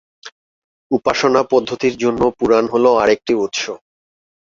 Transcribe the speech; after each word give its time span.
উপাসনা 0.91 1.41
পদ্ধতির 1.51 1.95
জন্য 2.03 2.21
পুরাণ 2.37 2.65
হল 2.73 2.85
আরেকটি 3.03 3.33
উৎস। 3.43 3.63